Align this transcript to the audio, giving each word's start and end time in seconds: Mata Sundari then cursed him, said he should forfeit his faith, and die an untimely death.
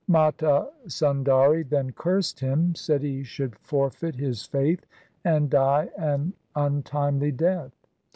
Mata 0.07 0.67
Sundari 0.87 1.61
then 1.69 1.91
cursed 1.91 2.39
him, 2.39 2.73
said 2.73 3.03
he 3.03 3.21
should 3.21 3.55
forfeit 3.59 4.15
his 4.15 4.43
faith, 4.47 4.87
and 5.23 5.47
die 5.47 5.91
an 5.95 6.33
untimely 6.55 7.31
death. 7.31 7.85